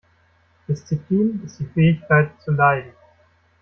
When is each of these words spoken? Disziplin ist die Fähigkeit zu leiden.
Disziplin 0.67 1.43
ist 1.45 1.59
die 1.59 1.65
Fähigkeit 1.67 2.31
zu 2.41 2.53
leiden. 2.53 2.91